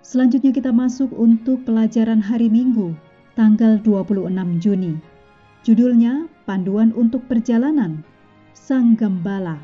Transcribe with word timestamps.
Selanjutnya 0.00 0.48
kita 0.48 0.72
masuk 0.72 1.12
untuk 1.12 1.68
pelajaran 1.68 2.24
hari 2.24 2.48
Minggu, 2.48 2.96
tanggal 3.36 3.76
26 3.84 4.32
Juni. 4.56 4.96
Judulnya 5.60 6.24
Panduan 6.48 6.96
untuk 6.96 7.28
Perjalanan, 7.28 8.00
Sang 8.56 8.96
Gembala. 8.96 9.60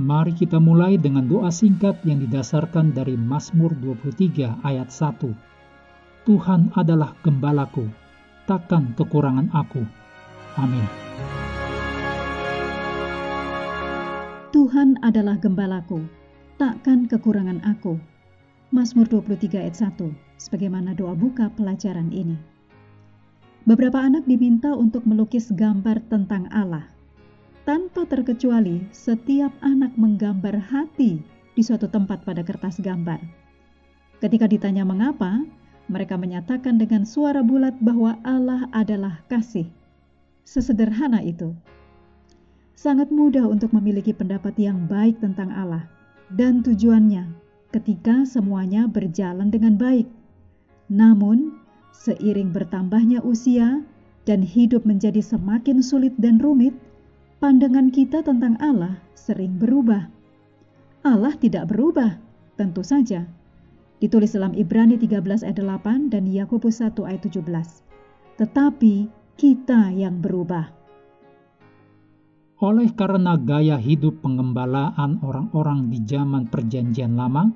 Mari 0.00 0.32
kita 0.32 0.56
mulai 0.56 0.96
dengan 0.96 1.28
doa 1.28 1.52
singkat 1.52 2.00
yang 2.08 2.24
didasarkan 2.24 2.96
dari 2.96 3.20
Mazmur 3.20 3.76
23 3.76 4.64
ayat 4.64 4.88
1. 4.88 5.28
Tuhan 6.24 6.72
adalah 6.72 7.12
gembalaku, 7.20 7.84
takkan 8.48 8.96
kekurangan 8.96 9.52
aku. 9.52 9.84
Amin. 10.56 10.88
Tuhan 14.50 14.96
adalah 15.04 15.36
gembalaku, 15.36 16.08
takkan 16.60 17.08
kekurangan 17.08 17.64
aku. 17.64 17.96
Mazmur 18.68 19.08
23 19.08 19.64
ayat 19.64 19.80
1, 19.80 19.96
sebagaimana 20.36 20.92
doa 20.92 21.16
buka 21.16 21.48
pelajaran 21.56 22.12
ini. 22.12 22.36
Beberapa 23.64 23.96
anak 23.96 24.28
diminta 24.28 24.76
untuk 24.76 25.08
melukis 25.08 25.48
gambar 25.56 26.04
tentang 26.12 26.52
Allah. 26.52 26.84
Tanpa 27.64 28.04
terkecuali, 28.04 28.84
setiap 28.92 29.56
anak 29.64 29.96
menggambar 29.96 30.60
hati 30.60 31.24
di 31.56 31.62
suatu 31.64 31.88
tempat 31.88 32.28
pada 32.28 32.44
kertas 32.44 32.76
gambar. 32.84 33.24
Ketika 34.20 34.44
ditanya 34.44 34.84
mengapa, 34.84 35.40
mereka 35.88 36.20
menyatakan 36.20 36.76
dengan 36.76 37.08
suara 37.08 37.40
bulat 37.40 37.72
bahwa 37.80 38.20
Allah 38.20 38.68
adalah 38.76 39.24
kasih. 39.32 39.64
Sesederhana 40.44 41.24
itu. 41.24 41.56
Sangat 42.76 43.08
mudah 43.08 43.48
untuk 43.48 43.72
memiliki 43.72 44.12
pendapat 44.12 44.60
yang 44.60 44.84
baik 44.84 45.24
tentang 45.24 45.48
Allah 45.56 45.88
dan 46.34 46.62
tujuannya 46.62 47.26
ketika 47.70 48.26
semuanya 48.26 48.90
berjalan 48.90 49.50
dengan 49.50 49.78
baik. 49.78 50.06
Namun, 50.90 51.54
seiring 51.94 52.50
bertambahnya 52.50 53.22
usia 53.22 53.82
dan 54.26 54.42
hidup 54.42 54.82
menjadi 54.82 55.22
semakin 55.22 55.82
sulit 55.82 56.14
dan 56.18 56.42
rumit, 56.42 56.74
pandangan 57.38 57.94
kita 57.94 58.26
tentang 58.26 58.58
Allah 58.58 58.98
sering 59.14 59.58
berubah. 59.58 60.10
Allah 61.06 61.32
tidak 61.38 61.70
berubah, 61.70 62.18
tentu 62.58 62.82
saja. 62.82 63.24
Ditulis 64.00 64.32
dalam 64.32 64.56
Ibrani 64.56 64.96
13 64.96 65.44
ayat 65.44 65.60
8 65.60 66.08
dan 66.08 66.24
Yakobus 66.24 66.80
1 66.80 66.96
ayat 67.04 67.22
17. 67.24 67.44
Tetapi 68.40 68.94
kita 69.36 69.92
yang 69.92 70.24
berubah. 70.24 70.79
Oleh 72.60 72.92
karena 72.92 73.40
gaya 73.40 73.80
hidup 73.80 74.20
pengembalaan 74.20 75.16
orang-orang 75.24 75.88
di 75.88 76.04
zaman 76.04 76.44
perjanjian 76.44 77.16
lama, 77.16 77.48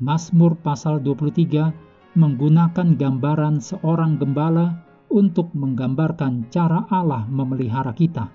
Mazmur 0.00 0.56
pasal 0.64 1.04
23 1.04 2.16
menggunakan 2.16 2.96
gambaran 2.96 3.60
seorang 3.60 4.16
gembala 4.16 4.80
untuk 5.12 5.52
menggambarkan 5.52 6.48
cara 6.48 6.88
Allah 6.88 7.28
memelihara 7.28 7.92
kita. 7.92 8.32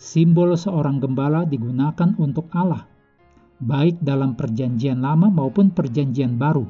Simbol 0.00 0.56
seorang 0.56 0.96
gembala 0.96 1.44
digunakan 1.44 2.16
untuk 2.16 2.48
Allah, 2.56 2.88
baik 3.60 4.00
dalam 4.00 4.32
perjanjian 4.32 5.04
lama 5.04 5.28
maupun 5.28 5.76
perjanjian 5.76 6.40
baru. 6.40 6.64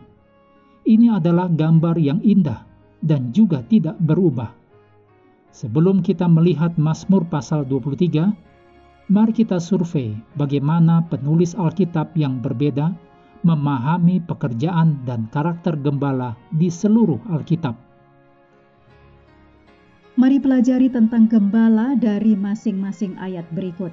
Ini 0.82 1.22
adalah 1.22 1.46
gambar 1.46 1.94
yang 1.94 2.18
indah 2.26 2.66
dan 2.98 3.30
juga 3.30 3.62
tidak 3.62 4.02
berubah 4.02 4.61
Sebelum 5.52 6.00
kita 6.00 6.24
melihat 6.32 6.72
Mazmur 6.80 7.28
pasal 7.28 7.68
23, 7.68 8.32
mari 9.12 9.32
kita 9.36 9.60
survei 9.60 10.16
bagaimana 10.40 11.04
penulis 11.12 11.52
Alkitab 11.52 12.16
yang 12.16 12.40
berbeda 12.40 12.96
memahami 13.44 14.24
pekerjaan 14.24 15.04
dan 15.04 15.28
karakter 15.28 15.76
gembala 15.76 16.40
di 16.56 16.72
seluruh 16.72 17.20
Alkitab. 17.28 17.76
Mari 20.16 20.40
pelajari 20.40 20.88
tentang 20.88 21.28
gembala 21.28 22.00
dari 22.00 22.32
masing-masing 22.32 23.20
ayat 23.20 23.44
berikut. 23.52 23.92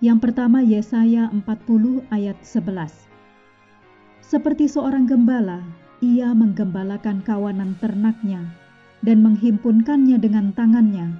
Yang 0.00 0.24
pertama 0.24 0.64
Yesaya 0.64 1.28
40 1.36 2.00
ayat 2.08 2.40
11. 2.40 4.24
Seperti 4.24 4.72
seorang 4.72 5.04
gembala, 5.04 5.60
ia 6.00 6.32
menggembalakan 6.32 7.20
kawanan 7.20 7.76
ternaknya 7.76 8.61
dan 9.02 9.20
menghimpunkannya 9.20 10.16
dengan 10.22 10.54
tangannya. 10.54 11.18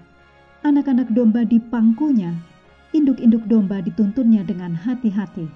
Anak-anak 0.62 1.10
domba 1.10 1.42
dipangkunya, 1.42 2.30
induk-induk 2.94 3.42
domba 3.50 3.82
dituntunnya 3.82 4.46
dengan 4.46 4.78
hati-hati. 4.78 5.50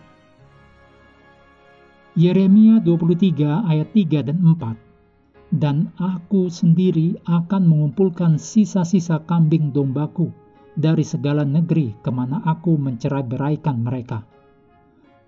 Yeremia 2.19 2.83
23 2.83 3.71
ayat 3.71 3.89
3 3.95 4.27
dan 4.27 4.39
4 4.43 5.55
Dan 5.55 5.77
aku 5.95 6.51
sendiri 6.51 7.23
akan 7.23 7.63
mengumpulkan 7.71 8.43
sisa-sisa 8.43 9.23
kambing 9.23 9.71
dombaku 9.71 10.35
dari 10.75 11.07
segala 11.07 11.47
negeri 11.47 11.95
ke 12.03 12.11
mana 12.11 12.43
aku 12.43 12.75
mencerai 12.75 13.23
beraikan 13.23 13.79
mereka. 13.79 14.27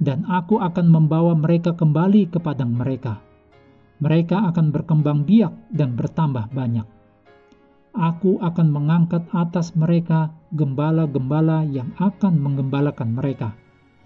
Dan 0.03 0.27
aku 0.27 0.59
akan 0.59 0.91
membawa 0.91 1.39
mereka 1.39 1.75
kembali 1.79 2.35
ke 2.35 2.43
padang 2.43 2.75
mereka 2.75 3.28
mereka 3.99 4.51
akan 4.55 4.71
berkembang 4.71 5.27
biak 5.27 5.75
dan 5.75 5.99
bertambah 5.99 6.51
banyak. 6.55 6.87
Aku 7.99 8.39
akan 8.39 8.71
mengangkat 8.71 9.27
atas 9.35 9.75
mereka 9.75 10.31
gembala-gembala 10.55 11.67
yang 11.67 11.91
akan 11.99 12.39
menggembalakan 12.39 13.11
mereka, 13.11 13.59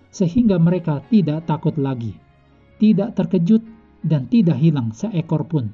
sehingga 0.08 0.56
mereka 0.56 1.04
tidak 1.12 1.44
takut 1.44 1.76
lagi, 1.76 2.16
tidak 2.80 3.12
terkejut, 3.12 3.60
dan 4.00 4.26
tidak 4.32 4.58
hilang 4.58 4.90
seekor 4.96 5.44
pun. 5.46 5.70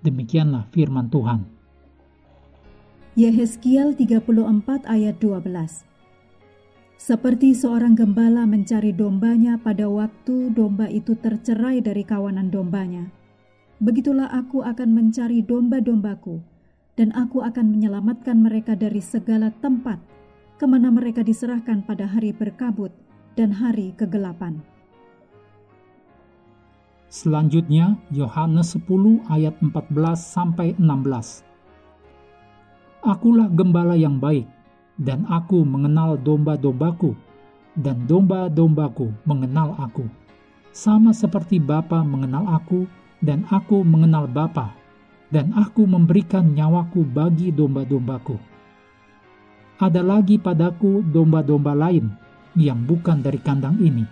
Demikianlah 0.00 0.70
firman 0.70 1.10
Tuhan. 1.10 1.44
Yehezkiel 3.16 3.96
34 3.96 4.84
ayat 4.86 5.16
12 5.18 5.84
Seperti 7.00 7.56
seorang 7.56 7.96
gembala 7.96 8.44
mencari 8.44 8.92
dombanya 8.92 9.56
pada 9.56 9.88
waktu 9.88 10.52
domba 10.52 10.86
itu 10.92 11.16
tercerai 11.16 11.80
dari 11.80 12.04
kawanan 12.04 12.52
dombanya, 12.52 13.08
begitulah 13.82 14.28
aku 14.32 14.64
akan 14.64 14.92
mencari 14.92 15.44
domba-dombaku, 15.44 16.40
dan 16.96 17.12
aku 17.12 17.44
akan 17.44 17.76
menyelamatkan 17.76 18.40
mereka 18.40 18.72
dari 18.72 19.04
segala 19.04 19.52
tempat 19.60 20.00
ke 20.56 20.64
mana 20.64 20.88
mereka 20.88 21.20
diserahkan 21.20 21.84
pada 21.84 22.08
hari 22.08 22.32
berkabut 22.32 22.88
dan 23.36 23.52
hari 23.52 23.92
kegelapan. 23.92 24.64
Selanjutnya 27.12 28.00
Yohanes 28.10 28.74
10 28.74 29.28
ayat 29.28 29.54
14 29.60 29.72
sampai 30.16 30.74
16. 30.80 31.44
Akulah 33.04 33.46
gembala 33.52 33.94
yang 33.94 34.18
baik 34.18 34.48
dan 34.98 35.28
aku 35.28 35.62
mengenal 35.62 36.16
domba-dombaku 36.16 37.14
dan 37.76 38.08
domba-dombaku 38.08 39.12
mengenal 39.28 39.76
aku. 39.78 40.08
Sama 40.72 41.12
seperti 41.12 41.60
Bapa 41.60 42.00
mengenal 42.02 42.48
aku 42.48 42.88
dan 43.20 43.48
aku 43.48 43.84
mengenal 43.86 44.28
Bapa, 44.28 44.76
dan 45.32 45.52
aku 45.56 45.84
memberikan 45.88 46.52
nyawaku 46.52 47.02
bagi 47.02 47.50
domba-dombaku. 47.50 48.36
Ada 49.76 50.00
lagi 50.00 50.40
padaku 50.40 51.04
domba-domba 51.04 51.76
lain 51.76 52.08
yang 52.56 52.80
bukan 52.88 53.20
dari 53.20 53.36
kandang 53.40 53.76
ini. 53.76 54.04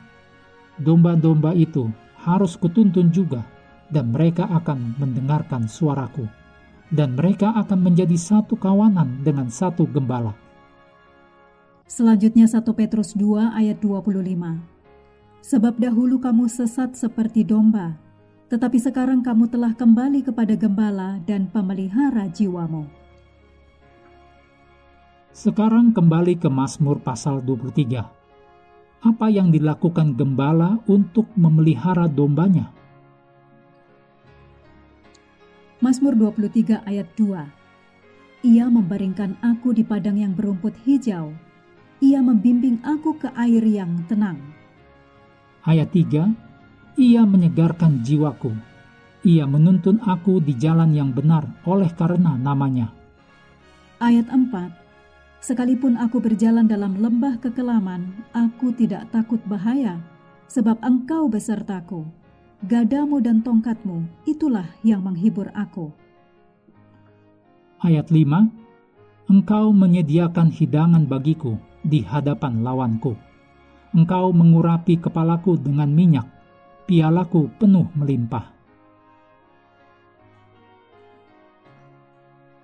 Domba-domba 0.76 1.56
itu 1.56 1.88
harus 2.20 2.56
kutuntun 2.60 3.08
juga, 3.08 3.40
dan 3.88 4.12
mereka 4.12 4.44
akan 4.48 4.96
mendengarkan 5.00 5.68
suaraku, 5.70 6.28
dan 6.92 7.16
mereka 7.16 7.54
akan 7.56 7.80
menjadi 7.80 8.16
satu 8.16 8.56
kawanan 8.60 9.24
dengan 9.24 9.48
satu 9.48 9.88
gembala. 9.88 10.36
Selanjutnya 11.84 12.48
1 12.48 12.64
Petrus 12.74 13.12
2 13.12 13.54
ayat 13.54 13.76
25. 13.78 14.74
Sebab 15.44 15.76
dahulu 15.76 16.16
kamu 16.16 16.48
sesat 16.48 16.96
seperti 16.96 17.44
domba, 17.44 18.00
tetapi 18.52 18.76
sekarang 18.76 19.24
kamu 19.24 19.48
telah 19.48 19.72
kembali 19.72 20.20
kepada 20.20 20.54
gembala 20.54 21.20
dan 21.24 21.48
pemelihara 21.48 22.28
jiwamu. 22.28 22.84
Sekarang 25.34 25.90
kembali 25.90 26.38
ke 26.38 26.46
Mazmur 26.46 27.02
pasal 27.02 27.42
23. 27.42 28.06
Apa 29.02 29.26
yang 29.28 29.50
dilakukan 29.50 30.14
gembala 30.14 30.78
untuk 30.86 31.26
memelihara 31.34 32.06
dombanya? 32.06 32.70
Mazmur 35.82 36.16
23 36.16 36.86
ayat 36.86 37.10
2. 37.18 38.46
Ia 38.46 38.70
membaringkan 38.70 39.36
aku 39.42 39.74
di 39.76 39.82
padang 39.84 40.16
yang 40.16 40.32
berumput 40.32 40.72
hijau. 40.86 41.34
Ia 42.00 42.20
membimbing 42.22 42.80
aku 42.86 43.16
ke 43.18 43.28
air 43.36 43.64
yang 43.66 44.06
tenang. 44.08 44.40
Ayat 45.66 45.90
3. 45.92 46.53
Ia 46.94 47.26
menyegarkan 47.26 48.06
jiwaku. 48.06 48.54
Ia 49.26 49.50
menuntun 49.50 49.98
aku 50.04 50.38
di 50.38 50.54
jalan 50.54 50.94
yang 50.94 51.10
benar 51.10 51.42
oleh 51.66 51.90
karena 51.90 52.38
namanya. 52.38 52.94
Ayat 53.98 54.30
4 54.30 54.84
Sekalipun 55.42 55.98
aku 56.00 56.22
berjalan 56.22 56.64
dalam 56.64 56.96
lembah 56.96 57.36
kekelaman, 57.42 58.14
aku 58.32 58.72
tidak 58.72 59.10
takut 59.12 59.42
bahaya, 59.44 60.00
sebab 60.48 60.80
engkau 60.80 61.28
besertaku. 61.28 62.06
Gadamu 62.64 63.20
dan 63.20 63.44
tongkatmu, 63.44 64.08
itulah 64.24 64.64
yang 64.80 65.04
menghibur 65.04 65.52
aku. 65.52 65.92
Ayat 67.84 68.08
5 68.08 69.28
Engkau 69.28 69.74
menyediakan 69.74 70.48
hidangan 70.48 71.04
bagiku 71.04 71.58
di 71.84 72.00
hadapan 72.00 72.64
lawanku. 72.64 73.16
Engkau 73.92 74.32
mengurapi 74.32 74.96
kepalaku 74.96 75.60
dengan 75.60 75.92
minyak, 75.92 76.24
pialaku 76.84 77.48
penuh 77.56 77.88
melimpah. 77.96 78.52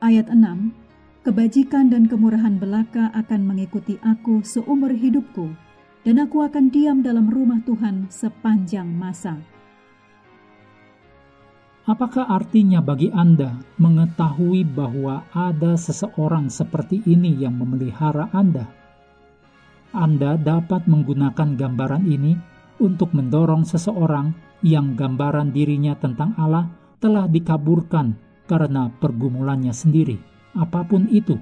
Ayat 0.01 0.29
6 0.29 0.81
Kebajikan 1.21 1.93
dan 1.93 2.09
kemurahan 2.09 2.57
belaka 2.57 3.13
akan 3.13 3.45
mengikuti 3.45 4.01
aku 4.01 4.41
seumur 4.41 4.89
hidupku, 4.89 5.53
dan 6.01 6.17
aku 6.17 6.41
akan 6.41 6.73
diam 6.73 7.05
dalam 7.05 7.29
rumah 7.29 7.61
Tuhan 7.69 8.09
sepanjang 8.09 8.89
masa. 8.89 9.37
Apakah 11.85 12.25
artinya 12.25 12.81
bagi 12.81 13.13
Anda 13.13 13.61
mengetahui 13.77 14.65
bahwa 14.65 15.29
ada 15.37 15.77
seseorang 15.77 16.49
seperti 16.49 17.05
ini 17.05 17.37
yang 17.37 17.61
memelihara 17.61 18.33
Anda? 18.33 18.65
Anda 19.93 20.41
dapat 20.41 20.89
menggunakan 20.89 21.57
gambaran 21.61 22.09
ini 22.09 22.33
untuk 22.81 23.13
mendorong 23.13 23.69
seseorang 23.69 24.33
yang 24.65 24.97
gambaran 24.97 25.53
dirinya 25.53 25.95
tentang 25.95 26.33
Allah 26.41 26.73
telah 26.99 27.29
dikaburkan 27.29 28.17
karena 28.49 28.91
pergumulannya 28.99 29.71
sendiri 29.71 30.19
apa 30.57 30.83
pun 30.83 31.07
itu. 31.13 31.39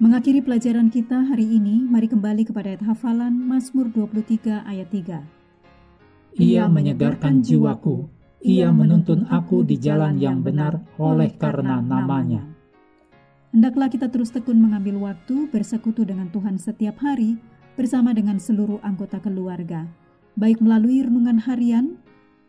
Mengakhiri 0.00 0.40
pelajaran 0.40 0.88
kita 0.88 1.28
hari 1.28 1.44
ini, 1.60 1.84
mari 1.84 2.08
kembali 2.08 2.48
kepada 2.48 2.72
ayat 2.72 2.88
hafalan 2.88 3.36
Mazmur 3.36 3.92
23 3.92 4.64
ayat 4.64 4.88
3. 4.88 6.40
Ia 6.40 6.64
menyegarkan 6.72 7.44
jiwaku, 7.44 8.08
ia 8.40 8.72
menuntun 8.72 9.28
aku 9.28 9.60
di 9.60 9.76
jalan 9.76 10.16
yang 10.16 10.40
benar 10.40 10.80
oleh 10.96 11.36
karena 11.36 11.84
namanya. 11.84 12.48
Hendaklah 13.52 13.92
kita 13.92 14.08
terus 14.08 14.32
tekun 14.32 14.56
mengambil 14.56 14.96
waktu 15.04 15.52
bersekutu 15.52 16.08
dengan 16.08 16.32
Tuhan 16.32 16.56
setiap 16.56 16.96
hari 17.04 17.36
bersama 17.74 18.14
dengan 18.16 18.38
seluruh 18.40 18.80
anggota 18.82 19.20
keluarga, 19.22 19.86
baik 20.38 20.62
melalui 20.62 21.02
renungan 21.02 21.42
harian, 21.42 22.00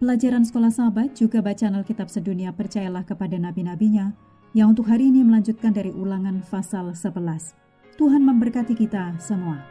Pelajaran 0.01 0.41
sekolah 0.41 0.73
sahabat 0.73 1.13
juga 1.13 1.45
bacaan 1.45 1.77
Alkitab 1.77 2.09
sedunia 2.09 2.49
percayalah 2.49 3.05
kepada 3.05 3.37
nabi-nabinya 3.37 4.17
yang 4.57 4.73
untuk 4.73 4.89
hari 4.89 5.13
ini 5.13 5.21
melanjutkan 5.21 5.69
dari 5.69 5.93
ulangan 5.93 6.41
pasal 6.41 6.97
11. 6.97 7.53
Tuhan 8.01 8.25
memberkati 8.25 8.73
kita 8.73 9.13
semua. 9.21 9.61